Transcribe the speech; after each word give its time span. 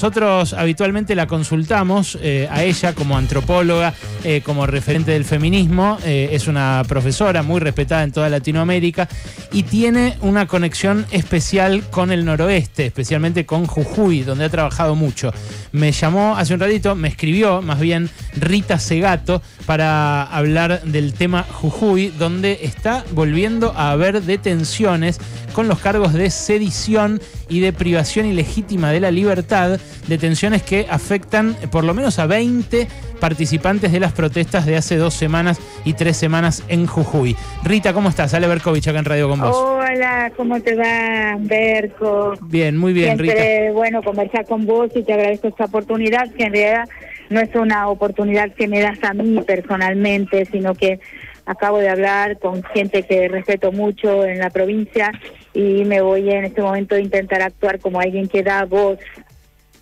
Nosotros 0.00 0.52
habitualmente 0.52 1.16
la 1.16 1.26
consultamos 1.26 2.16
eh, 2.22 2.46
a 2.52 2.62
ella 2.62 2.94
como 2.94 3.18
antropóloga, 3.18 3.92
eh, 4.22 4.42
como 4.44 4.64
referente 4.64 5.10
del 5.10 5.24
feminismo. 5.24 5.98
Eh, 6.04 6.28
es 6.30 6.46
una 6.46 6.84
profesora 6.86 7.42
muy 7.42 7.58
respetada 7.58 8.04
en 8.04 8.12
toda 8.12 8.28
Latinoamérica 8.28 9.08
y 9.50 9.64
tiene 9.64 10.16
una 10.20 10.46
conexión 10.46 11.04
especial 11.10 11.82
con 11.90 12.12
el 12.12 12.24
noroeste, 12.24 12.86
especialmente 12.86 13.44
con 13.44 13.66
Jujuy, 13.66 14.22
donde 14.22 14.44
ha 14.44 14.48
trabajado 14.48 14.94
mucho. 14.94 15.32
Me 15.72 15.90
llamó 15.90 16.36
hace 16.36 16.54
un 16.54 16.60
ratito, 16.60 16.94
me 16.94 17.08
escribió 17.08 17.60
más 17.60 17.80
bien 17.80 18.08
Rita 18.36 18.78
Segato 18.78 19.42
para 19.66 20.22
hablar 20.22 20.80
del 20.82 21.12
tema 21.12 21.42
Jujuy, 21.42 22.12
donde 22.16 22.60
está 22.62 23.04
volviendo 23.14 23.72
a 23.76 23.90
haber 23.90 24.22
detenciones 24.22 25.18
con 25.52 25.66
los 25.66 25.80
cargos 25.80 26.12
de 26.12 26.30
sedición 26.30 27.20
y 27.48 27.58
de 27.58 27.72
privación 27.72 28.26
ilegítima 28.26 28.92
de 28.92 29.00
la 29.00 29.10
libertad, 29.10 29.80
detenciones 30.06 30.62
que 30.62 30.86
afectan 30.90 31.56
por 31.70 31.84
lo 31.84 31.94
menos 31.94 32.18
a 32.18 32.26
20 32.26 32.88
participantes 33.20 33.92
de 33.92 34.00
las 34.00 34.12
protestas 34.12 34.66
de 34.66 34.76
hace 34.76 34.96
dos 34.96 35.14
semanas 35.14 35.60
y 35.84 35.94
tres 35.94 36.16
semanas 36.16 36.64
en 36.68 36.86
Jujuy. 36.86 37.36
Rita, 37.64 37.92
¿cómo 37.92 38.08
estás? 38.08 38.34
Ale 38.34 38.46
Berkovich 38.46 38.88
acá 38.88 38.98
en 38.98 39.04
Radio 39.04 39.28
con 39.28 39.40
vos. 39.40 39.56
Hola, 39.56 40.32
¿cómo 40.36 40.60
te 40.60 40.74
va, 40.74 41.36
Berco? 41.38 42.34
Bien, 42.42 42.76
muy 42.76 42.92
bien, 42.92 43.16
Siempre, 43.18 43.60
Rita. 43.60 43.72
bueno, 43.72 44.02
conversar 44.02 44.46
con 44.46 44.66
vos 44.66 44.90
y 44.94 45.02
te 45.02 45.12
agradezco 45.12 45.48
esta 45.48 45.64
oportunidad, 45.64 46.30
que 46.32 46.44
en 46.44 46.52
realidad 46.52 46.88
no 47.30 47.40
es 47.40 47.54
una 47.54 47.88
oportunidad 47.88 48.52
que 48.54 48.68
me 48.68 48.80
das 48.80 48.98
a 49.02 49.12
mí 49.12 49.40
personalmente, 49.46 50.46
sino 50.46 50.74
que 50.74 51.00
acabo 51.46 51.78
de 51.78 51.88
hablar 51.88 52.38
con 52.38 52.62
gente 52.62 53.02
que 53.02 53.28
respeto 53.28 53.72
mucho 53.72 54.24
en 54.24 54.38
la 54.38 54.50
provincia 54.50 55.10
y 55.54 55.84
me 55.84 56.00
voy 56.02 56.30
en 56.30 56.44
este 56.44 56.60
momento 56.60 56.94
a 56.94 57.00
intentar 57.00 57.40
actuar 57.40 57.78
como 57.80 58.00
alguien 58.00 58.28
que 58.28 58.42
da 58.42 58.64
voz 58.64 58.98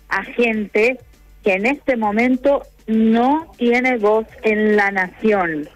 a 0.09 0.23
gente 0.23 0.97
que 1.43 1.53
en 1.53 1.65
este 1.65 1.95
momento 1.97 2.63
no 2.87 3.51
tiene 3.57 3.97
voz 3.97 4.25
en 4.43 4.75
la 4.75 4.91
nación. 4.91 5.67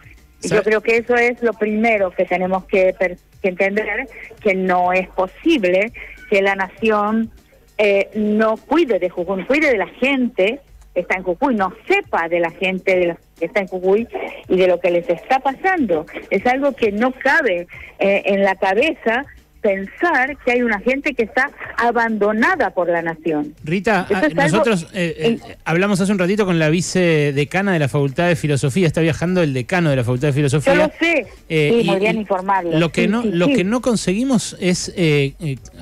Yo 0.41 0.63
creo 0.63 0.81
que 0.81 0.97
eso 0.97 1.15
es 1.15 1.41
lo 1.43 1.53
primero 1.53 2.11
que 2.11 2.25
tenemos 2.25 2.65
que, 2.65 2.95
que 3.41 3.47
entender, 3.47 4.07
que 4.41 4.55
no 4.55 4.91
es 4.93 5.07
posible 5.09 5.91
que 6.29 6.41
la 6.41 6.55
nación 6.55 7.29
eh, 7.77 8.09
no 8.15 8.57
cuide 8.57 8.97
de 8.99 9.09
Jujuy, 9.09 9.43
cuide 9.45 9.69
de 9.71 9.77
la 9.77 9.87
gente 9.87 10.59
que 10.93 11.01
está 11.01 11.15
en 11.15 11.23
Jujuy, 11.23 11.55
no 11.55 11.73
sepa 11.87 12.27
de 12.27 12.39
la 12.39 12.49
gente 12.51 12.97
de 12.97 13.05
la- 13.07 13.17
que 13.39 13.45
está 13.45 13.61
en 13.61 13.67
Jujuy 13.67 14.07
y 14.49 14.57
de 14.57 14.67
lo 14.67 14.79
que 14.79 14.91
les 14.91 15.07
está 15.09 15.39
pasando. 15.39 16.05
Es 16.29 16.45
algo 16.45 16.73
que 16.73 16.91
no 16.91 17.11
cabe 17.11 17.67
eh, 17.99 18.21
en 18.25 18.43
la 18.43 18.55
cabeza 18.55 19.25
pensar 19.61 20.37
que 20.43 20.51
hay 20.51 20.61
una 20.61 20.79
gente 20.79 21.13
que 21.13 21.23
está 21.23 21.51
abandonada 21.77 22.71
por 22.71 22.89
la 22.89 23.01
nación. 23.01 23.53
Rita, 23.63 24.07
ah, 24.11 24.19
algo- 24.25 24.35
nosotros 24.41 24.87
eh, 24.93 25.39
eh, 25.45 25.55
hablamos 25.65 25.99
hace 26.01 26.11
un 26.11 26.19
ratito 26.19 26.45
con 26.45 26.57
la 26.59 26.69
vicedecana 26.69 27.73
de 27.73 27.79
la 27.79 27.87
Facultad 27.87 28.27
de 28.27 28.35
Filosofía, 28.35 28.87
está 28.87 29.01
viajando 29.01 29.41
el 29.43 29.53
decano 29.53 29.89
de 29.89 29.95
la 29.97 30.03
Facultad 30.03 30.29
de 30.29 30.33
Filosofía. 30.33 30.73
Yo 30.73 30.79
lo 30.83 30.91
sé, 30.99 31.27
Eh, 31.49 31.69
sí, 31.73 31.81
y- 31.81 31.89
muy 31.91 31.99
bien 31.99 32.17
y 32.17 32.19
informarlo. 32.21 32.79
Lo 32.79 32.89
que 32.89 33.03
Sí, 33.03 33.07
no, 33.07 33.21
sí, 33.23 33.29
lo 33.31 33.47
que 33.47 33.63
no 33.63 33.81
conseguimos 33.81 34.55
es 34.59 34.91
eh, 34.95 35.33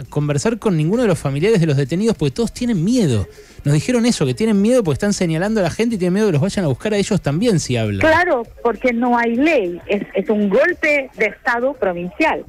conversar 0.09 0.59
con 0.59 0.75
ninguno 0.77 1.01
de 1.03 1.07
los 1.07 1.19
familiares 1.19 1.59
de 1.59 1.65
los 1.67 1.77
detenidos 1.77 2.15
porque 2.17 2.31
todos 2.35 2.53
tienen 2.53 2.83
miedo. 2.83 3.27
Nos 3.65 3.73
dijeron 3.73 4.05
eso, 4.05 4.25
que 4.25 4.33
tienen 4.33 4.61
miedo 4.61 4.83
porque 4.83 4.93
están 4.95 5.11
señalando 5.13 5.59
a 5.59 5.63
la 5.63 5.69
gente 5.69 5.95
y 5.95 5.97
tienen 5.97 6.13
miedo 6.13 6.27
que 6.27 6.33
los 6.33 6.41
vayan 6.41 6.63
a 6.65 6.69
buscar 6.69 6.93
a 6.93 6.97
ellos 6.97 7.21
también 7.21 7.59
si 7.59 7.75
hablan. 7.75 7.99
Claro, 7.99 8.43
porque 8.63 8.93
no 8.93 9.17
hay 9.17 9.35
ley, 9.35 9.79
es, 9.87 10.03
es 10.15 10.29
un 10.29 10.49
golpe 10.49 11.09
de 11.17 11.25
Estado 11.25 11.73
provincial. 11.73 12.45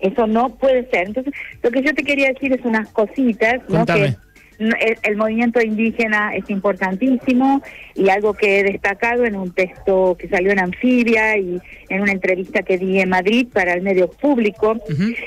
Eso 0.00 0.26
no 0.26 0.50
puede 0.56 0.88
ser. 0.90 1.08
Entonces, 1.08 1.32
lo 1.62 1.70
que 1.70 1.82
yo 1.82 1.94
te 1.94 2.02
quería 2.02 2.28
decir 2.28 2.52
es 2.52 2.64
unas 2.64 2.88
cositas. 2.88 3.60
Contame. 3.68 4.16
Que 4.16 4.29
el, 4.60 4.98
el 5.02 5.16
movimiento 5.16 5.60
indígena 5.60 6.34
es 6.34 6.48
importantísimo 6.50 7.62
y 7.94 8.08
algo 8.10 8.34
que 8.34 8.60
he 8.60 8.62
destacado 8.62 9.24
en 9.24 9.36
un 9.36 9.52
texto 9.52 10.16
que 10.18 10.28
salió 10.28 10.52
en 10.52 10.60
Anfibia 10.60 11.36
y 11.38 11.60
en 11.88 12.02
una 12.02 12.12
entrevista 12.12 12.62
que 12.62 12.78
di 12.78 13.00
en 13.00 13.08
Madrid 13.08 13.48
para 13.52 13.74
el 13.74 13.82
medio 13.82 14.08
público 14.08 14.78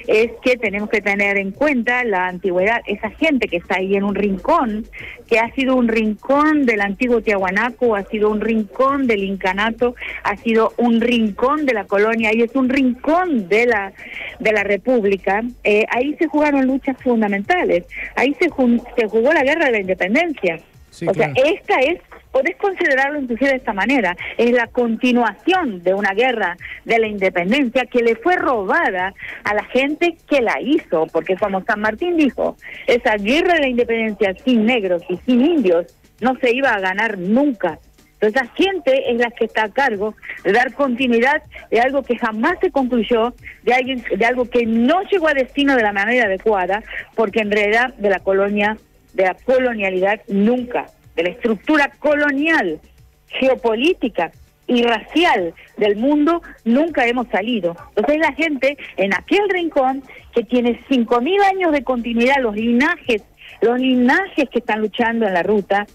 es 0.08 0.32
que 0.44 0.58
tenemos 0.58 0.90
que 0.90 1.02
tener 1.02 1.38
en 1.38 1.52
cuenta 1.52 2.04
la 2.04 2.28
antigüedad, 2.28 2.82
esa 2.88 3.10
gente 3.12 3.48
que 3.48 3.58
está 3.58 3.78
ahí 3.78 3.96
en 3.96 4.04
un 4.04 4.16
rincón, 4.16 4.86
que 5.28 5.40
ha 5.40 5.54
sido 5.54 5.76
un 5.76 5.88
rincón 5.88 6.66
del 6.66 6.82
antiguo 6.82 7.22
Tiahuanaco, 7.22 7.96
ha 7.96 8.04
sido 8.06 8.30
un 8.30 8.40
rincón 8.40 9.08
del 9.08 9.24
incanato, 9.24 9.96
ha 10.24 10.38
sido 10.38 10.74
un 10.78 11.02
rincón 11.02 11.66
de 11.66 11.74
la 11.74 11.86
colonia 11.86 12.34
y 12.34 12.42
es 12.42 12.56
un 12.56 12.70
rincón 12.70 13.50
de 13.50 13.66
la 13.66 13.94
de 14.40 14.52
la 14.52 14.64
república. 14.64 15.44
Eh, 15.64 15.86
ahí 15.90 16.16
se 16.18 16.28
jugaron 16.28 16.66
luchas 16.66 16.98
fundamentales, 17.02 17.86
ahí 18.16 18.36
se, 18.40 18.50
se 18.98 19.08
la 19.32 19.44
guerra 19.44 19.66
de 19.66 19.72
la 19.72 19.80
independencia. 19.80 20.60
Sí, 20.90 21.08
o 21.08 21.14
sea, 21.14 21.32
esta 21.36 21.80
es, 21.80 22.00
podés 22.32 22.56
considerarlo 22.58 23.20
inclusive 23.20 23.50
de 23.50 23.56
esta 23.58 23.74
manera, 23.74 24.16
es 24.38 24.52
la 24.52 24.68
continuación 24.68 25.82
de 25.84 25.94
una 25.94 26.14
guerra 26.14 26.56
de 26.86 27.00
la 27.00 27.08
independencia 27.08 27.86
que 27.86 28.04
le 28.04 28.16
fue 28.16 28.36
robada 28.36 29.14
a 29.44 29.54
la 29.54 29.64
gente 29.66 30.18
que 30.30 30.42
la 30.42 30.60
hizo, 30.62 31.08
porque 31.08 31.36
como 31.36 31.64
San 31.64 31.82
Martín 31.82 32.18
dijo, 32.18 32.58
esa 32.86 33.16
guerra 33.16 33.56
de 33.56 33.62
la 33.62 33.68
independencia 33.70 34.36
sin 34.44 34.66
negros 34.66 35.02
y 35.10 35.18
sin 35.26 35.44
indios 35.44 35.88
no 36.22 36.36
se 36.40 36.56
iba 36.56 36.74
a 36.74 36.80
ganar 36.80 37.18
nunca. 37.18 37.80
Entonces, 38.24 38.42
esa 38.42 38.56
gente 38.56 39.12
es 39.12 39.18
la 39.18 39.32
que 39.32 39.46
está 39.46 39.66
a 39.66 39.70
cargo 39.70 40.16
de 40.46 40.54
dar 40.54 40.74
continuidad 40.74 41.44
de 41.70 41.82
algo 41.82 42.04
que 42.04 42.18
jamás 42.18 42.58
se 42.62 42.72
concluyó, 42.72 43.34
de, 43.64 43.74
alguien, 43.74 44.04
de 44.16 44.26
algo 44.26 44.50
que 44.50 44.66
no 44.66 45.02
llegó 45.12 45.28
a 45.28 45.34
destino 45.34 45.76
de 45.76 45.84
la 45.84 45.92
manera 45.92 46.28
adecuada, 46.28 46.84
porque 47.16 47.42
en 47.42 47.52
realidad 47.52 47.94
de 47.96 48.10
la 48.10 48.20
colonia, 48.20 48.78
de 49.14 49.24
la 49.24 49.36
colonialidad 49.36 50.22
nunca, 50.28 50.88
de 51.16 51.24
la 51.24 51.30
estructura 51.30 51.92
colonial, 52.00 52.80
geopolítica 53.28 54.32
y 54.68 54.84
racial 54.84 55.54
del 55.78 55.96
mundo 55.96 56.42
nunca 56.66 57.06
hemos 57.06 57.28
salido. 57.28 57.76
Entonces 57.96 58.20
la 58.20 58.34
gente 58.34 58.78
en 58.98 59.14
aquel 59.14 59.50
rincón 59.50 60.04
que 60.34 60.44
tiene 60.44 60.80
5.000 60.90 61.44
años 61.44 61.72
de 61.72 61.84
continuidad, 61.84 62.38
los 62.42 62.56
linajes, 62.56 63.24
los 63.62 63.80
linajes 63.80 64.50
que 64.50 64.60
están 64.60 64.82
luchando 64.82 65.28
en 65.28 65.34
la 65.34 65.44
ruta, 65.44 65.86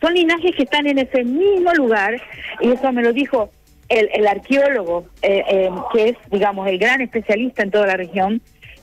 son 0.00 0.14
linajes 0.14 0.56
que 0.56 0.64
están 0.64 0.86
en 0.86 0.98
ese 0.98 1.22
mismo 1.24 1.72
lugar, 1.74 2.20
y 2.60 2.72
eso 2.72 2.90
me 2.92 3.02
lo 3.02 3.12
dijo 3.12 3.50
el, 3.88 4.08
el 4.12 4.26
arqueólogo, 4.26 5.06
eh, 5.22 5.44
eh, 5.48 5.70
que 5.92 6.08
es, 6.10 6.16
digamos, 6.30 6.66
el 6.66 6.78
gran 6.78 7.00
especialista 7.00 7.62
en 7.62 7.70
toda 7.70 7.86
la 7.86 7.96
región, 7.96 8.42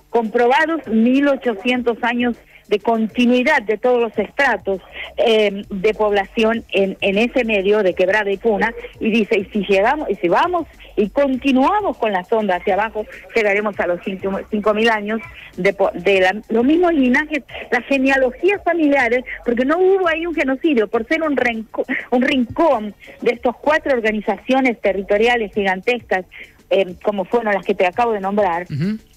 comprobados 0.10 0.88
1800 0.88 1.98
años 2.04 2.38
de 2.70 2.80
continuidad 2.80 3.64
de 3.64 3.78
todos 3.78 4.00
los 4.02 4.18
estratos 4.18 4.80
eh, 5.18 5.64
de 5.70 5.94
población 5.94 6.64
en, 6.72 6.98
en 7.02 7.18
ese 7.18 7.44
medio 7.44 7.84
de 7.84 7.94
quebrada 7.94 8.32
y 8.32 8.38
puna 8.38 8.74
y 9.00 9.10
dice 9.12 9.40
y 9.40 9.46
si 9.46 9.66
llegamos 9.68 10.10
y 10.10 10.16
si 10.16 10.28
vamos 10.30 10.68
y 10.96 11.10
continuamos 11.10 11.98
con 11.98 12.12
la 12.12 12.24
sonda 12.24 12.56
hacia 12.58 12.76
abajo 12.76 13.06
llegaremos 13.36 13.80
a 13.80 13.88
los 13.88 14.00
cinco 14.06 14.40
cinco 14.52 14.74
mil 14.74 14.90
años 14.90 15.20
de, 15.58 15.76
de 15.96 16.22
la- 16.22 16.42
los 16.50 16.64
mismos 16.64 16.94
linajes 16.94 17.44
las 17.72 17.84
genealogías 17.86 18.64
familiares 18.64 19.24
porque 19.46 19.66
no 19.66 19.78
hubo 19.80 20.08
ahí 20.08 20.26
un 20.26 20.36
genocidio 20.36 20.88
por 20.88 21.08
ser 21.08 21.24
un 21.24 21.36
renco- 21.36 21.86
un 22.12 22.22
rincón 22.22 22.94
de 23.22 23.32
estas 23.32 23.56
cuatro 23.56 23.94
organizaciones 23.94 24.80
territoriales 24.80 25.54
gigantescas 25.54 26.26
eh, 26.72 26.94
como 27.02 27.26
fueron 27.26 27.52
las 27.56 27.66
que 27.66 27.74
te 27.74 27.88
acabo 27.88 28.12
de 28.14 28.20
nombrar 28.20 28.68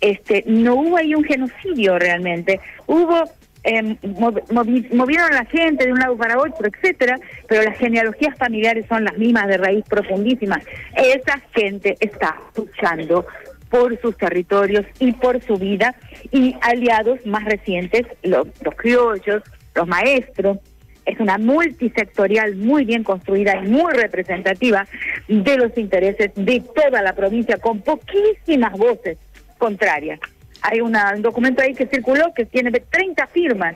este 0.01 0.43
no 0.47 0.75
hubo 0.77 0.97
ahí 0.97 1.15
un 1.15 1.23
genocidio 1.25 1.99
realmente. 1.99 2.61
Hubo 2.87 3.25
eh, 3.65 3.83
mov- 4.03 4.43
movi- 4.49 4.93
movieron 4.93 5.33
a 5.33 5.37
la 5.37 5.45
gente 5.45 5.87
de 5.87 5.93
un 5.93 5.99
lado 6.01 6.17
para 6.17 6.39
otro 6.39 6.67
etcétera 6.69 7.19
pero 7.49 7.63
las 7.63 7.77
genealogías 7.79 8.37
familiares 8.37 8.87
son 8.89 9.05
las 9.05 9.17
mismas 9.19 9.47
de 9.49 9.57
raíz 9.59 9.85
profundísima 9.89 10.61
esa 10.97 11.41
gente 11.55 11.97
está 12.01 12.37
luchando 12.57 13.27
por 13.71 13.99
sus 14.01 14.17
territorios 14.17 14.85
y 14.99 15.13
por 15.13 15.41
su 15.43 15.57
vida 15.57 15.95
y 16.31 16.55
aliados 16.61 17.25
más 17.27 17.45
recientes 17.45 18.07
los 18.23 18.47
criollos 18.77 19.43
los 19.75 19.87
maestros 19.89 20.59
es 21.05 21.19
una 21.19 21.37
multisectorial 21.37 22.55
muy 22.57 22.85
bien 22.85 23.03
construida 23.03 23.57
y 23.57 23.69
muy 23.69 23.93
representativa 23.93 24.87
de 25.27 25.57
los 25.57 25.77
intereses 25.77 26.31
de 26.37 26.61
toda 26.61 27.03
la 27.03 27.13
provincia 27.15 27.57
con 27.59 27.81
poquísimas 27.81 28.73
voces 28.79 29.19
contrarias. 29.59 30.21
Hay 30.63 30.81
una- 30.81 31.13
un 31.15 31.23
documento 31.23 31.63
ahí 31.63 31.75
que 31.75 31.87
circuló 31.87 32.33
que 32.35 32.45
tiene 32.47 32.71
30 32.71 33.27
firmas 33.27 33.75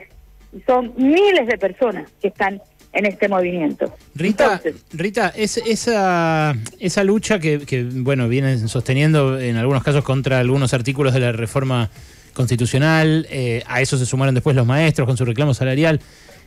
y 0.55 0.61
son 0.61 0.93
miles 0.97 1.47
de 1.47 1.57
personas 1.57 2.09
que 2.21 2.29
están 2.29 2.61
en 2.93 3.05
este 3.05 3.27
movimiento. 3.27 3.93
Rita, 4.15 4.45
Entonces, 4.63 4.85
Rita 4.93 5.31
es, 5.35 5.57
esa, 5.57 6.55
esa 6.79 7.03
lucha 7.03 7.37
que, 7.39 7.59
que, 7.59 7.83
bueno, 7.83 8.27
vienen 8.27 8.67
sosteniendo 8.69 9.39
en 9.39 9.57
algunos 9.57 9.83
casos 9.83 10.03
contra 10.03 10.39
algunos 10.39 10.73
artículos 10.73 11.13
de 11.13 11.19
la 11.19 11.31
reforma 11.33 11.89
constitucional, 12.33 13.27
eh, 13.29 13.63
a 13.67 13.81
eso 13.81 13.97
se 13.97 14.05
sumaron 14.05 14.33
después 14.33 14.55
los 14.55 14.65
maestros 14.65 15.05
con 15.07 15.17
su 15.17 15.25
reclamo 15.25 15.53
salarial. 15.53 15.99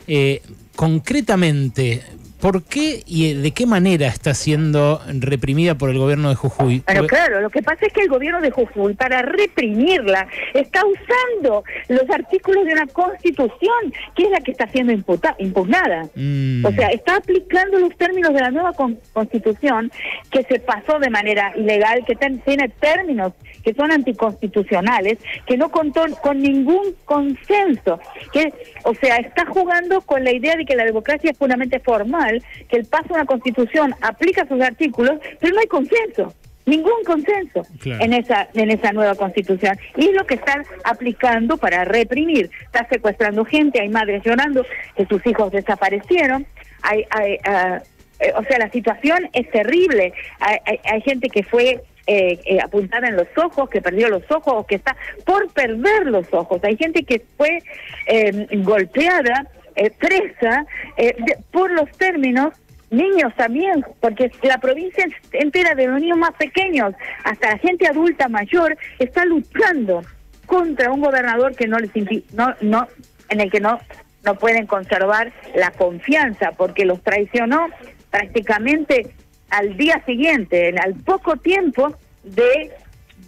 Eh, 0.07 0.41
concretamente, 0.75 2.01
¿Por 2.41 2.63
qué 2.63 3.03
y 3.05 3.35
de 3.35 3.51
qué 3.51 3.67
manera 3.67 4.07
está 4.07 4.33
siendo 4.33 4.99
reprimida 5.19 5.75
por 5.75 5.91
el 5.91 5.99
gobierno 5.99 6.29
de 6.29 6.35
Jujuy? 6.35 6.81
Pero 6.85 7.05
claro, 7.05 7.39
lo 7.39 7.51
que 7.51 7.61
pasa 7.61 7.85
es 7.85 7.93
que 7.93 8.01
el 8.01 8.09
gobierno 8.09 8.41
de 8.41 8.49
Jujuy, 8.49 8.95
para 8.95 9.21
reprimirla, 9.21 10.27
está 10.55 10.81
usando 10.83 11.63
los 11.87 12.09
artículos 12.09 12.65
de 12.65 12.73
una 12.73 12.87
constitución, 12.87 13.93
que 14.15 14.23
es 14.23 14.31
la 14.31 14.41
que 14.41 14.51
está 14.51 14.67
siendo 14.67 14.91
impugnada. 14.91 16.09
Mm. 16.15 16.65
O 16.65 16.71
sea, 16.71 16.87
está 16.89 17.17
aplicando 17.17 17.77
los 17.77 17.95
términos 17.95 18.33
de 18.33 18.41
la 18.41 18.49
nueva 18.49 18.73
constitución 19.13 19.91
que 20.31 20.43
se 20.43 20.59
pasó 20.59 20.97
de 20.99 21.09
manera 21.11 21.53
ilegal, 21.55 22.03
que 22.05 22.15
tiene 22.15 22.69
términos 22.69 23.33
que 23.63 23.73
son 23.73 23.91
anticonstitucionales, 23.91 25.19
que 25.45 25.57
no 25.57 25.69
contó 25.69 26.03
con 26.21 26.39
ningún 26.39 26.95
consenso, 27.05 27.99
que, 28.33 28.53
o 28.83 28.93
sea, 28.95 29.17
está 29.17 29.45
jugando 29.45 30.01
con 30.01 30.23
la 30.23 30.31
idea 30.31 30.55
de 30.55 30.65
que 30.65 30.75
la 30.75 30.85
democracia 30.85 31.31
es 31.31 31.37
puramente 31.37 31.79
formal, 31.79 32.30
que 32.69 32.77
el 32.77 32.85
paso 32.85 33.13
a 33.13 33.15
una 33.15 33.25
constitución 33.25 33.95
aplica 34.01 34.47
sus 34.47 34.61
artículos, 34.61 35.19
pero 35.39 35.53
no 35.53 35.59
hay 35.59 35.67
consenso 35.67 36.33
ningún 36.63 37.03
consenso 37.03 37.65
en 37.83 38.13
esa 38.13 38.47
en 38.53 38.69
esa 38.69 38.93
nueva 38.93 39.15
constitución. 39.15 39.77
Y 39.97 40.09
es 40.09 40.13
lo 40.13 40.25
que 40.25 40.35
están 40.35 40.63
aplicando 40.83 41.57
para 41.57 41.85
reprimir. 41.85 42.51
Está 42.65 42.87
secuestrando 42.87 43.43
gente 43.45 43.81
hay 43.81 43.89
madres 43.89 44.21
llorando 44.23 44.63
que 44.95 45.05
sus 45.07 45.25
hijos 45.25 45.51
desaparecieron 45.51 46.45
hay, 46.83 47.05
hay 47.09 47.33
eh, 47.33 48.33
o 48.35 48.43
sea 48.43 48.59
la 48.59 48.69
situación 48.69 49.29
es 49.33 49.49
terrible. 49.49 50.13
Hay, 50.39 50.79
hay 50.83 51.01
gente 51.01 51.29
que 51.29 51.43
fue 51.43 51.81
eh, 52.07 52.39
eh, 52.45 52.59
apuntada 52.61 53.07
en 53.07 53.15
los 53.15 53.27
ojos, 53.37 53.69
que 53.69 53.81
perdió 53.81 54.09
los 54.09 54.23
ojos 54.31 54.53
o 54.57 54.65
que 54.65 54.75
está 54.75 54.95
por 55.25 55.51
perder 55.53 56.07
los 56.07 56.25
ojos. 56.33 56.63
Hay 56.63 56.77
gente 56.77 57.03
que 57.03 57.21
fue 57.37 57.59
em, 58.07 58.63
golpeada, 58.63 59.47
eh, 59.75 59.91
presa, 59.91 60.65
eh, 60.97 61.15
por 61.51 61.71
los 61.71 61.89
términos 61.97 62.53
niños 62.89 63.33
también, 63.35 63.85
porque 64.01 64.31
la 64.43 64.57
provincia 64.57 65.05
entera 65.31 65.75
de 65.75 65.87
los 65.87 66.01
niños 66.01 66.17
más 66.17 66.31
pequeños 66.31 66.93
hasta 67.23 67.51
la 67.51 67.57
gente 67.57 67.87
adulta 67.87 68.27
mayor 68.27 68.77
está 68.99 69.23
luchando 69.25 70.01
contra 70.45 70.91
un 70.91 71.01
gobernador 71.01 71.55
que 71.55 71.67
no 71.67 71.77
les 71.79 71.91
no 72.33 72.53
no 72.59 72.87
en 73.29 73.39
el 73.39 73.49
que 73.49 73.61
no 73.61 73.79
no 74.25 74.35
pueden 74.35 74.67
conservar 74.67 75.31
la 75.55 75.71
confianza 75.71 76.51
porque 76.51 76.85
los 76.85 77.01
traicionó 77.01 77.67
prácticamente 78.09 79.15
al 79.49 79.77
día 79.77 80.03
siguiente, 80.05 80.73
al 80.77 80.95
poco 80.95 81.37
tiempo 81.37 81.95
de 82.23 82.71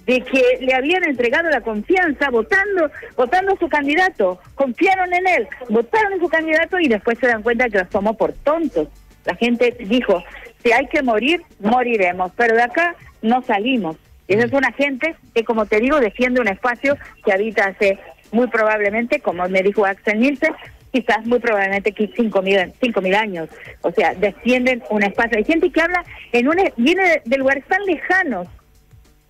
de 0.05 0.21
que 0.21 0.57
le 0.59 0.73
habían 0.73 1.03
entregado 1.05 1.49
la 1.49 1.61
confianza 1.61 2.29
votando 2.29 2.89
votando 3.15 3.53
a 3.53 3.57
su 3.57 3.69
candidato, 3.69 4.39
confiaron 4.55 5.13
en 5.13 5.27
él, 5.27 5.47
votaron 5.69 6.13
en 6.13 6.19
su 6.19 6.27
candidato 6.27 6.79
y 6.79 6.87
después 6.87 7.17
se 7.19 7.27
dan 7.27 7.43
cuenta 7.43 7.69
que 7.69 7.79
los 7.79 7.89
tomó 7.89 8.15
por 8.15 8.33
tontos. 8.33 8.87
La 9.25 9.35
gente 9.35 9.75
dijo, 9.79 10.23
si 10.63 10.71
hay 10.71 10.87
que 10.87 11.01
morir, 11.01 11.41
moriremos, 11.59 12.31
pero 12.35 12.55
de 12.55 12.63
acá 12.63 12.95
no 13.21 13.41
salimos. 13.43 13.95
Y 14.27 14.35
esa 14.35 14.45
es 14.45 14.53
una 14.53 14.71
gente 14.71 15.15
que, 15.33 15.43
como 15.43 15.65
te 15.65 15.79
digo, 15.79 15.99
defiende 15.99 16.41
un 16.41 16.47
espacio 16.47 16.97
que 17.25 17.33
habita 17.33 17.67
hace 17.67 17.99
muy 18.31 18.47
probablemente, 18.47 19.19
como 19.19 19.47
me 19.47 19.61
dijo 19.61 19.85
Axel 19.85 20.19
Nielsen, 20.19 20.53
quizás 20.91 21.25
muy 21.25 21.39
probablemente 21.39 21.93
cinco 22.15 22.41
mil, 22.41 22.71
cinco 22.81 23.01
mil 23.01 23.15
años. 23.15 23.49
O 23.81 23.91
sea, 23.91 24.13
defienden 24.13 24.83
un 24.89 25.03
espacio. 25.03 25.37
Hay 25.37 25.43
gente 25.43 25.69
que 25.71 25.81
habla 25.81 26.03
en 26.31 26.47
un, 26.47 26.55
viene 26.77 27.21
de, 27.25 27.37
lugares 27.37 27.65
tan 27.65 27.83
lejanos, 27.85 28.47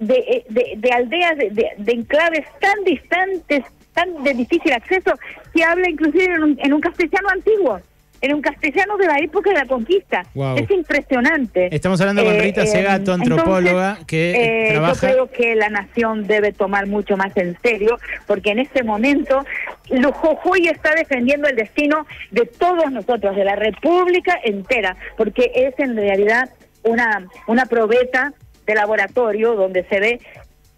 de, 0.07 0.45
de, 0.49 0.91
aldeas, 0.91 1.37
de, 1.37 1.71
de, 1.77 1.91
enclaves 1.91 2.45
tan 2.59 2.83
distantes, 2.83 3.65
tan 3.93 4.23
de 4.23 4.33
difícil 4.33 4.73
acceso, 4.73 5.13
que 5.53 5.63
habla 5.63 5.89
inclusive 5.89 6.35
en 6.57 6.73
un 6.73 6.81
castellano 6.81 7.29
antiguo 7.29 7.79
en 8.23 8.33
un 8.33 8.41
castellano 8.41 8.95
de 8.95 9.05
la 9.05 9.19
época 9.19 9.49
de 9.49 9.57
la 9.57 9.65
conquista. 9.65 10.25
Es 10.55 10.71
impresionante. 10.71 11.67
Estamos 11.75 11.99
hablando 11.99 12.23
con 12.23 12.39
Rita 12.39 12.63
eh, 12.63 12.67
Segato, 12.67 13.11
eh, 13.11 13.15
antropóloga, 13.15 13.97
que 14.07 14.31
eh, 14.31 14.71
trabaja... 14.71 14.93
Yo 14.93 15.27
creo 15.27 15.31
que 15.31 15.55
la 15.55 15.67
nación 15.67 16.25
debe 16.25 16.53
tomar 16.53 16.87
mucho 16.87 17.17
más 17.17 17.35
en 17.35 17.57
serio, 17.61 17.99
porque 18.25 18.51
en 18.51 18.59
este 18.59 18.81
momento 18.81 19.43
Jujuy 19.89 20.69
está 20.69 20.95
defendiendo 20.95 21.49
el 21.49 21.57
destino 21.57 22.07
de 22.31 22.45
todos 22.45 22.89
nosotros, 22.93 23.35
de 23.35 23.43
la 23.43 23.57
República 23.57 24.39
entera, 24.41 24.95
porque 25.17 25.51
es 25.53 25.77
en 25.77 25.97
realidad 25.97 26.49
una, 26.83 27.27
una 27.47 27.65
probeta 27.65 28.31
de 28.65 28.75
laboratorio 28.75 29.55
donde 29.55 29.83
se 29.85 29.99
ve, 29.99 30.21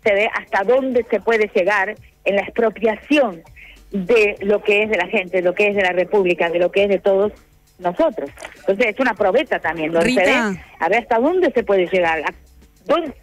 se 0.03 0.13
ve 0.13 0.29
hasta 0.33 0.63
dónde 0.63 1.05
se 1.09 1.19
puede 1.19 1.49
llegar 1.53 1.95
en 2.23 2.35
la 2.35 2.41
expropiación 2.41 3.41
de 3.91 4.35
lo 4.41 4.61
que 4.61 4.83
es 4.83 4.89
de 4.89 4.97
la 4.97 5.07
gente, 5.07 5.37
de 5.37 5.43
lo 5.43 5.53
que 5.53 5.69
es 5.69 5.75
de 5.75 5.81
la 5.81 5.91
República, 5.91 6.49
de 6.49 6.59
lo 6.59 6.71
que 6.71 6.83
es 6.83 6.89
de 6.89 6.99
todos 6.99 7.31
nosotros. 7.79 8.29
Entonces 8.59 8.87
es 8.87 8.99
una 8.99 9.13
probeta 9.13 9.59
también, 9.59 9.91
donde 9.91 10.13
se 10.13 10.25
ve 10.25 10.33
a 10.79 10.89
ver 10.89 10.99
hasta 10.99 11.19
dónde 11.19 11.51
se 11.51 11.63
puede 11.63 11.87
llegar. 11.87 12.23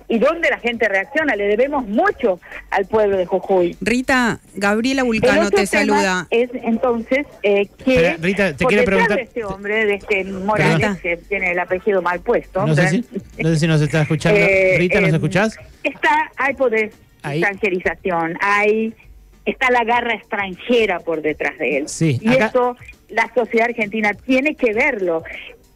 Y 0.09 0.19
dónde 0.19 0.51
la 0.51 0.59
gente 0.59 0.89
reacciona. 0.89 1.37
Le 1.37 1.47
debemos 1.47 1.87
mucho 1.87 2.41
al 2.71 2.87
pueblo 2.87 3.17
de 3.17 3.27
Jujuy. 3.27 3.77
Rita, 3.81 4.41
Gabriela 4.55 5.03
Vulcano 5.03 5.51
te 5.51 5.67
saluda. 5.67 6.27
Es 6.31 6.51
entonces 6.55 7.27
eh, 7.43 7.69
que 7.85 8.17
Rita, 8.21 8.55
te 8.57 8.65
quiere 8.67 8.85
preguntar. 8.85 9.17
De 9.17 9.23
este 9.25 9.45
hombre, 9.45 9.87
de 9.87 9.95
este 9.95 10.25
Morales, 10.25 11.01
que 11.01 11.17
tiene 11.17 11.53
el 11.53 11.59
apellido 11.59 12.03
mal 12.03 12.21
puesto. 12.21 12.67
No 12.67 12.75
sé, 12.75 12.89
si, 12.89 13.05
no 13.39 13.49
sé 13.51 13.57
si 13.57 13.67
nos 13.67 13.81
está 13.81 14.03
escuchando. 14.03 14.41
Eh, 14.53 14.77
Rita, 14.77 15.01
¿nos 15.01 15.11
eh, 15.11 15.15
escuchás? 15.15 15.57
Está, 15.83 16.31
hay 16.37 16.55
poder, 16.55 16.93
extranjerización, 17.23 18.37
hay 18.41 18.95
está 19.45 19.71
la 19.71 19.85
garra 19.85 20.15
extranjera 20.15 21.01
por 21.01 21.23
detrás 21.23 21.59
de 21.59 21.79
él. 21.79 21.87
y 22.01 22.35
eso 22.35 22.77
la 23.09 23.31
sociedad 23.35 23.69
argentina 23.69 24.15
tiene 24.15 24.55
que 24.55 24.73
verlo. 24.73 25.23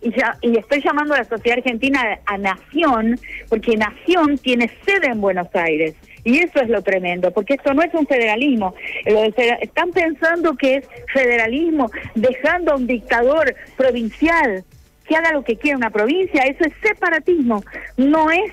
Y, 0.06 0.12
ya, 0.16 0.38
y 0.40 0.56
estoy 0.56 0.80
llamando 0.82 1.14
a 1.14 1.18
la 1.18 1.24
sociedad 1.24 1.58
argentina 1.58 2.20
a 2.26 2.38
nación, 2.38 3.18
porque 3.48 3.76
nación 3.76 4.38
tiene 4.38 4.70
sede 4.84 5.08
en 5.08 5.20
Buenos 5.20 5.48
Aires. 5.52 5.96
Y 6.22 6.38
eso 6.38 6.60
es 6.60 6.68
lo 6.68 6.82
tremendo, 6.82 7.32
porque 7.32 7.54
esto 7.54 7.74
no 7.74 7.82
es 7.82 7.92
un 7.92 8.06
federalismo. 8.06 8.74
Están 9.04 9.90
pensando 9.90 10.56
que 10.56 10.76
es 10.76 10.88
federalismo, 11.12 11.90
dejando 12.14 12.72
a 12.72 12.76
un 12.76 12.86
dictador 12.86 13.54
provincial 13.76 14.64
que 15.08 15.16
haga 15.16 15.32
lo 15.32 15.42
que 15.42 15.56
quiera 15.56 15.76
una 15.76 15.90
provincia. 15.90 16.42
Eso 16.42 16.64
es 16.64 16.72
separatismo, 16.82 17.64
no 17.96 18.30
es 18.30 18.52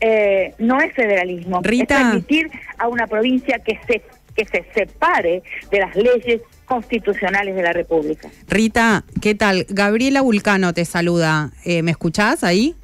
eh, 0.00 0.52
no 0.58 0.80
es 0.80 0.92
federalismo. 0.94 1.60
Es 1.64 1.86
permitir 1.86 2.50
a 2.76 2.88
una 2.88 3.06
provincia 3.06 3.60
que 3.60 3.78
se 3.86 4.02
que 4.36 4.46
se 4.46 4.66
separe 4.74 5.42
de 5.70 5.78
las 5.78 5.94
leyes 5.96 6.42
constitucionales 6.64 7.54
de 7.54 7.62
la 7.62 7.72
República. 7.72 8.30
Rita, 8.48 9.04
¿qué 9.20 9.34
tal? 9.34 9.66
Gabriela 9.68 10.22
Vulcano 10.22 10.72
te 10.72 10.84
saluda. 10.84 11.50
Eh, 11.64 11.82
¿Me 11.82 11.90
escuchás 11.90 12.44
ahí? 12.44 12.74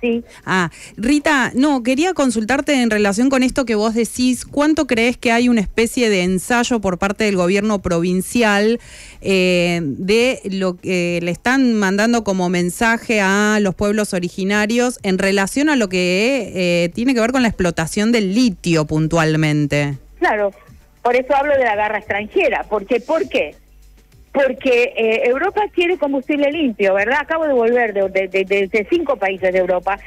Sí. 0.00 0.24
Ah, 0.44 0.70
Rita, 0.96 1.52
no, 1.54 1.84
quería 1.84 2.12
consultarte 2.12 2.82
en 2.82 2.90
relación 2.90 3.30
con 3.30 3.44
esto 3.44 3.64
que 3.64 3.76
vos 3.76 3.94
decís. 3.94 4.44
¿Cuánto 4.44 4.88
crees 4.88 5.16
que 5.16 5.30
hay 5.30 5.48
una 5.48 5.60
especie 5.60 6.10
de 6.10 6.24
ensayo 6.24 6.80
por 6.80 6.98
parte 6.98 7.22
del 7.22 7.36
gobierno 7.36 7.80
provincial 7.80 8.80
eh, 9.20 9.80
de 9.82 10.40
lo 10.50 10.76
que 10.76 11.20
le 11.22 11.30
están 11.30 11.74
mandando 11.74 12.24
como 12.24 12.48
mensaje 12.48 13.20
a 13.20 13.58
los 13.60 13.76
pueblos 13.76 14.12
originarios 14.12 14.98
en 15.04 15.18
relación 15.18 15.68
a 15.68 15.76
lo 15.76 15.88
que 15.88 16.52
eh, 16.52 16.88
tiene 16.94 17.14
que 17.14 17.20
ver 17.20 17.30
con 17.30 17.42
la 17.42 17.48
explotación 17.48 18.10
del 18.10 18.34
litio 18.34 18.86
puntualmente? 18.88 19.98
Claro, 20.18 20.50
por 21.02 21.16
eso 21.16 21.34
hablo 21.34 21.54
de 21.54 21.64
la 21.64 21.76
garra 21.76 21.98
extranjera. 21.98 22.64
porque 22.68 23.00
¿Por 23.00 23.28
qué? 23.28 23.54
Porque 24.32 24.94
eh, 24.96 25.22
Europa 25.26 25.62
quiere 25.74 25.98
combustible 25.98 26.50
limpio, 26.50 26.94
¿verdad? 26.94 27.18
Acabo 27.20 27.46
de 27.46 27.52
volver 27.52 27.92
de, 27.92 28.08
de, 28.08 28.86
cinco 28.88 29.16
países 29.16 29.52
de 29.52 29.58
Europa, 29.58 29.98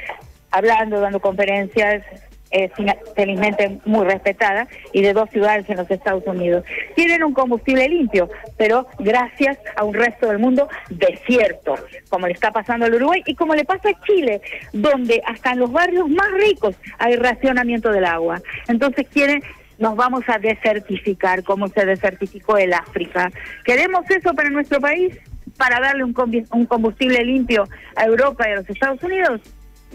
hablando, 0.50 0.98
dando 0.98 1.20
conferencias, 1.20 2.02
eh, 2.50 2.70
felizmente 3.14 3.78
muy 3.84 4.04
respetada, 4.04 4.66
y 4.92 5.02
de 5.02 5.12
dos 5.12 5.30
ciudades 5.30 5.68
en 5.70 5.76
los 5.76 5.88
Estados 5.88 6.26
Unidos. 6.26 6.64
Quieren 6.96 7.22
un 7.22 7.34
combustible 7.34 7.88
limpio, 7.88 8.28
pero 8.56 8.88
gracias 8.98 9.58
a 9.76 9.84
un 9.84 9.94
resto 9.94 10.28
del 10.28 10.40
mundo 10.40 10.68
desierto, 10.90 11.76
como 12.08 12.26
le 12.26 12.32
está 12.32 12.50
pasando 12.50 12.86
al 12.86 12.94
Uruguay 12.94 13.22
y 13.26 13.34
como 13.36 13.54
le 13.54 13.64
pasa 13.64 13.90
a 13.90 14.04
Chile, 14.06 14.40
donde 14.72 15.22
hasta 15.24 15.52
en 15.52 15.60
los 15.60 15.70
barrios 15.70 16.08
más 16.08 16.32
ricos 16.32 16.74
hay 16.98 17.14
racionamiento 17.14 17.92
del 17.92 18.04
agua. 18.04 18.40
Entonces 18.66 19.06
quieren 19.12 19.40
nos 19.78 19.96
vamos 19.96 20.24
a 20.28 20.38
desertificar 20.38 21.42
como 21.42 21.68
se 21.68 21.84
desertificó 21.84 22.56
el 22.58 22.72
África. 22.72 23.30
¿Queremos 23.64 24.08
eso 24.10 24.34
para 24.34 24.50
nuestro 24.50 24.80
país? 24.80 25.14
¿Para 25.56 25.80
darle 25.80 26.04
un, 26.04 26.12
combustible 26.12 27.24
limpio 27.24 27.68
a 27.94 28.04
Europa 28.04 28.48
y 28.48 28.52
a 28.52 28.56
los 28.56 28.68
Estados 28.68 29.02
Unidos? 29.02 29.40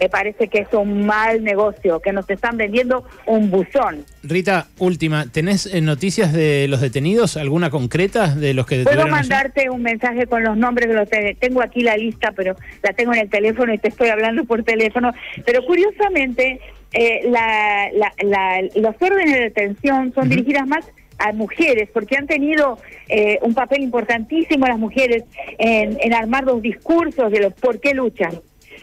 Me 0.00 0.08
parece 0.08 0.48
que 0.48 0.60
es 0.60 0.68
un 0.72 1.06
mal 1.06 1.44
negocio, 1.44 2.00
que 2.00 2.12
nos 2.12 2.28
están 2.28 2.56
vendiendo 2.56 3.04
un 3.26 3.50
buzón. 3.50 4.04
Rita, 4.24 4.66
última, 4.78 5.26
¿tenés 5.26 5.66
eh, 5.66 5.80
noticias 5.80 6.32
de 6.32 6.66
los 6.66 6.80
detenidos? 6.80 7.36
¿Alguna 7.36 7.70
concreta 7.70 8.34
de 8.34 8.54
los 8.54 8.66
que 8.66 8.82
Puedo 8.82 9.06
mandarte 9.06 9.68
un 9.70 9.82
mensaje 9.82 10.26
con 10.26 10.42
los 10.42 10.56
nombres 10.56 10.88
de 10.88 10.94
los 10.94 11.08
Tengo 11.38 11.62
aquí 11.62 11.82
la 11.82 11.96
lista, 11.96 12.32
pero 12.34 12.56
la 12.82 12.94
tengo 12.94 13.12
en 13.12 13.20
el 13.20 13.30
teléfono 13.30 13.72
y 13.72 13.78
te 13.78 13.88
estoy 13.88 14.08
hablando 14.08 14.44
por 14.44 14.64
teléfono. 14.64 15.12
Pero 15.44 15.64
curiosamente, 15.66 16.58
eh, 16.92 17.22
la, 17.24 17.90
la, 18.22 18.62
los 18.74 18.94
órdenes 19.00 19.34
de 19.34 19.40
detención 19.40 20.12
son 20.14 20.28
dirigidas 20.28 20.66
más 20.66 20.84
a 21.18 21.32
mujeres, 21.32 21.88
porque 21.92 22.16
han 22.16 22.26
tenido 22.26 22.78
eh, 23.08 23.38
un 23.42 23.54
papel 23.54 23.82
importantísimo 23.82 24.66
las 24.66 24.78
mujeres 24.78 25.24
en, 25.58 25.96
en 26.00 26.14
armar 26.14 26.44
los 26.44 26.60
discursos 26.60 27.30
de 27.30 27.40
los 27.40 27.54
por 27.54 27.80
qué 27.80 27.94
luchan. 27.94 28.40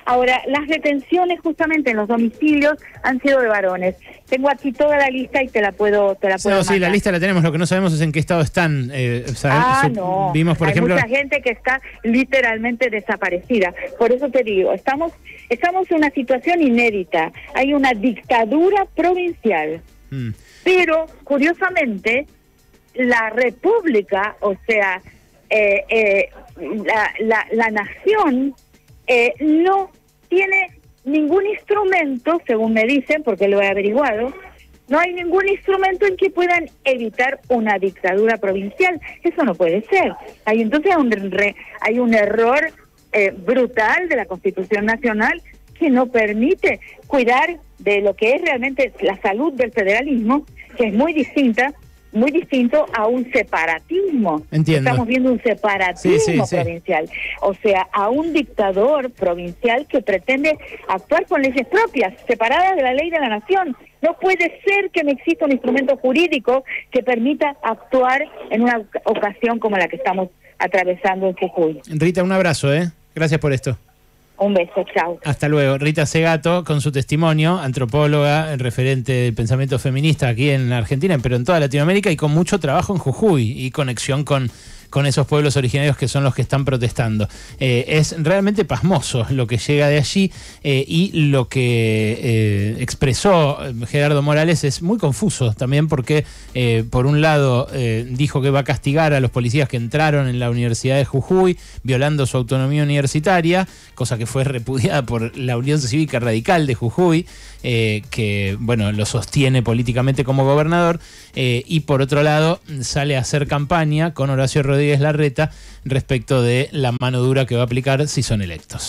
Ahora, 0.10 0.42
las 0.48 0.68
detenciones 0.68 1.40
justamente 1.40 1.92
en 1.92 1.98
los 1.98 2.08
domicilios 2.08 2.80
han 3.04 3.22
sido 3.22 3.42
de 3.42 3.48
varones. 3.48 3.96
Tengo 4.28 4.50
aquí 4.50 4.72
toda 4.72 4.98
la 4.98 5.08
lista 5.08 5.44
y 5.44 5.50
te 5.50 5.62
la 5.62 5.72
puedo 5.72 6.16
te 6.16 6.30
la 6.30 6.40
puedo 6.40 6.58
No, 6.58 6.64
sí, 6.64 6.80
la 6.80 6.90
lista 6.90 7.12
la 7.12 7.20
tenemos, 7.20 7.44
lo 7.44 7.52
que 7.52 7.60
no 7.60 7.68
sabemos 7.68 7.94
es 7.94 8.02
en 8.02 8.12
qué 8.12 8.18
estado 8.18 8.42
están. 8.42 8.90
Eh, 8.92 9.24
ah, 9.44 9.88
no. 9.94 10.32
Vimos, 10.34 10.58
por 10.58 10.66
Hay 10.66 10.72
ejemplo... 10.72 10.96
mucha 10.96 11.08
gente 11.08 11.44
que 11.44 11.52
está 11.52 11.80
literalmente 12.04 12.90
desaparecida. 12.90 13.72
Por 14.00 14.12
eso 14.12 14.30
te 14.30 14.44
digo, 14.44 14.74
estamos, 14.74 15.14
estamos 15.48 15.88
en 15.92 15.98
una 15.98 16.10
situación 16.10 16.60
inédita. 16.60 17.32
Hay 17.54 17.76
una 17.76 17.92
dictadura 17.94 18.88
provincial. 18.96 19.80
Mm. 20.10 20.32
Pero, 20.64 21.06
curiosamente, 21.24 22.26
la 22.96 23.30
república, 23.30 24.38
o 24.40 24.56
sea, 24.66 25.04
eh, 25.52 25.84
eh, 25.88 26.30
la, 26.84 27.14
la, 27.20 27.46
la 27.52 27.70
nación 27.70 28.56
eh, 29.06 29.34
no 29.40 29.92
tiene 30.30 30.80
ningún 31.04 31.46
instrumento, 31.46 32.42
según 32.46 32.74
me 32.74 32.86
dicen, 32.86 33.24
porque 33.24 33.48
lo 33.48 33.62
he 33.62 33.68
averiguado, 33.68 34.34
no 34.88 35.00
hay 35.00 35.14
ningún 35.14 35.48
instrumento 35.48 36.08
en 36.08 36.18
que 36.18 36.30
puedan 36.30 36.66
evitar 36.84 37.40
una 37.50 37.78
dictadura 37.78 38.38
provincial. 38.38 39.00
Eso 39.24 39.44
no 39.44 39.54
puede 39.54 39.82
ser. 39.84 40.14
Hay 40.46 40.62
entonces 40.62 40.96
un, 40.96 41.14
hay 41.82 42.00
un 42.00 42.14
error 42.14 42.72
eh, 43.14 43.32
brutal 43.32 44.10
de 44.10 44.16
la 44.16 44.26
Constitución 44.26 44.86
Nacional 44.86 45.42
que 45.78 45.90
no 45.90 46.08
permite 46.08 46.80
cuidar 47.08 47.60
de 47.78 48.02
lo 48.02 48.16
que 48.16 48.36
es 48.36 48.42
realmente 48.42 48.92
la 49.02 49.20
salud 49.22 49.54
del 49.54 49.72
federalismo, 49.72 50.46
que 50.76 50.88
es 50.88 50.94
muy 50.94 51.14
distinta 51.14 51.74
muy 52.12 52.32
distinto 52.32 52.86
a 52.94 53.08
un 53.08 53.30
separatismo. 53.32 54.44
Entiendo. 54.52 54.90
Estamos 54.90 55.08
viendo 55.08 55.32
un 55.32 55.42
separatismo 55.42 56.48
provincial. 56.48 57.10
O 57.42 57.54
sea, 57.54 57.88
a 57.92 58.10
un 58.10 58.34
dictador 58.34 59.12
provincial 59.12 59.86
que 59.88 60.02
pretende 60.02 60.58
actuar 60.88 61.26
con 61.28 61.42
leyes 61.42 61.68
propias, 61.68 62.14
separadas 62.28 62.76
de 62.76 62.82
la 62.82 62.94
ley 62.94 63.10
de 63.10 63.20
la 63.20 63.30
nación. 63.30 63.76
No 64.02 64.18
puede 64.20 64.62
ser 64.66 64.90
que 64.92 65.04
no 65.04 65.12
exista 65.12 65.46
un 65.46 65.52
instrumento 65.52 65.98
jurídico 65.98 66.64
que 66.92 67.04
permita 67.04 67.58
actuar 67.62 68.24
en 68.50 68.62
una 68.62 68.82
ocasión 69.06 69.60
como 69.60 69.78
la 69.78 69.88
que 69.88 69.98
estamos 69.98 70.30
atravesando 70.58 71.28
en 71.28 71.36
Jujuy. 71.36 71.82
Rita, 71.88 72.24
un 72.24 72.32
abrazo, 72.32 72.74
¿eh? 72.74 72.92
Gracias 73.14 73.40
por 73.40 73.54
esto. 73.54 73.78
Un 74.40 74.54
beso, 74.54 74.86
chao. 74.94 75.20
Hasta 75.26 75.50
luego. 75.50 75.78
Rita 75.78 76.06
Segato, 76.06 76.64
con 76.64 76.80
su 76.80 76.92
testimonio, 76.92 77.58
antropóloga, 77.60 78.56
referente 78.56 79.12
del 79.12 79.34
pensamiento 79.34 79.80
feminista 79.80 80.30
aquí 80.30 80.50
en 80.50 80.72
Argentina, 80.72 81.18
pero 81.22 81.36
en 81.36 81.44
toda 81.44 81.60
Latinoamérica 81.60 82.10
y 82.10 82.16
con 82.16 82.32
mucho 82.32 82.60
trabajo 82.60 82.94
en 82.94 83.00
Jujuy 83.00 83.66
y 83.66 83.72
conexión 83.72 84.24
con 84.24 84.50
con 84.90 85.06
esos 85.06 85.28
pueblos 85.28 85.56
originarios 85.58 85.98
que 85.98 86.08
son 86.08 86.24
los 86.24 86.34
que 86.34 86.42
están 86.42 86.66
protestando. 86.66 87.28
Eh, 87.60 87.86
es 87.88 88.16
realmente 88.18 88.66
pasmoso 88.66 89.26
lo 89.30 89.48
que 89.48 89.58
llega 89.58 89.88
de 89.88 89.98
allí 89.98 90.32
eh, 90.64 90.84
y 90.88 91.12
lo 91.30 91.48
que 91.48 92.20
eh, 92.22 92.78
expresó 92.80 93.58
Gerardo 93.88 94.22
Morales 94.22 94.64
es 94.64 94.82
muy 94.82 94.98
confuso 94.98 95.54
también 95.54 95.88
porque 95.88 96.26
por 96.90 97.06
un 97.06 97.22
lado 97.22 97.68
dijo 98.10 98.42
que 98.42 98.50
va 98.50 98.60
a 98.60 98.64
castigar 98.64 99.14
a 99.14 99.20
los 99.20 99.32
policías 99.32 99.70
que 99.70 99.78
entraron 99.78 100.28
en 100.28 100.40
la 100.40 100.50
Universidad 100.50 100.98
de 100.98 101.06
Jujuy 101.06 101.58
violando 101.84 102.26
su 102.26 102.38
autonomía 102.38 102.84
universitaria, 102.84 103.68
cosa 103.96 104.18
que 104.18 104.26
fue 104.26 104.44
repudiada 104.44 105.04
por 105.04 105.38
la 105.38 105.58
Unión 105.58 105.80
Cívica 105.80 106.20
Radical 106.20 106.68
de 106.68 106.76
Jujuy, 106.76 107.26
que 107.62 108.58
bueno, 108.60 108.92
lo 108.92 109.06
sostiene 109.06 109.62
políticamente 109.62 110.24
como 110.24 110.44
gobernador, 110.44 111.00
y 111.34 111.82
por 111.82 112.02
otro 112.02 112.24
lado 112.24 112.60
sale 112.82 113.16
a 113.16 113.22
hacer 113.22 113.48
campaña 113.48 114.14
con 114.14 114.30
Horacio 114.30 114.64
Rodríguez 114.64 114.79
Rodríguez 114.80 115.02
Larreta 115.02 115.52
respecto 115.84 116.42
de 116.42 116.70
la 116.72 116.94
mano 116.94 117.20
dura 117.20 117.46
que 117.46 117.56
va 117.56 117.64
a 117.64 117.66
aplicar 117.66 118.08
si 118.08 118.24
son 118.24 118.42
electos. 118.42 118.82